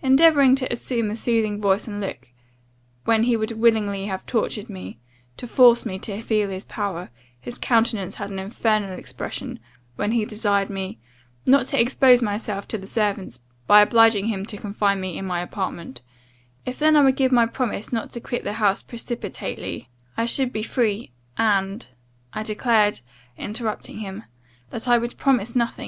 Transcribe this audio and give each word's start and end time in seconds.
"Endeavouring 0.00 0.54
to 0.54 0.72
assume 0.72 1.10
a 1.10 1.14
soothing 1.16 1.60
voice 1.60 1.86
and 1.86 2.00
look, 2.00 2.30
when 3.04 3.24
he 3.24 3.36
would 3.36 3.52
willingly 3.52 4.06
have 4.06 4.24
tortured 4.24 4.70
me, 4.70 4.98
to 5.36 5.46
force 5.46 5.84
me 5.84 5.98
to 5.98 6.22
feel 6.22 6.48
his 6.48 6.64
power, 6.64 7.10
his 7.38 7.58
countenance 7.58 8.14
had 8.14 8.30
an 8.30 8.38
infernal 8.38 8.92
expression, 8.98 9.60
when 9.96 10.12
he 10.12 10.24
desired 10.24 10.70
me, 10.70 10.98
'Not 11.46 11.66
to 11.66 11.78
expose 11.78 12.22
myself 12.22 12.66
to 12.68 12.78
the 12.78 12.86
servants, 12.86 13.42
by 13.66 13.82
obliging 13.82 14.28
him 14.28 14.46
to 14.46 14.56
confine 14.56 15.02
me 15.02 15.18
in 15.18 15.26
my 15.26 15.40
apartment; 15.40 16.00
if 16.64 16.78
then 16.78 16.96
I 16.96 17.02
would 17.02 17.16
give 17.16 17.30
my 17.30 17.44
promise 17.44 17.92
not 17.92 18.10
to 18.12 18.20
quit 18.20 18.44
the 18.44 18.54
house 18.54 18.80
precipitately, 18.80 19.90
I 20.16 20.24
should 20.24 20.50
be 20.50 20.62
free 20.62 21.12
and.' 21.36 21.86
I 22.32 22.42
declared, 22.42 23.00
interrupting 23.36 23.98
him, 23.98 24.24
'that 24.70 24.88
I 24.88 24.96
would 24.96 25.18
promise 25.18 25.54
nothing. 25.54 25.86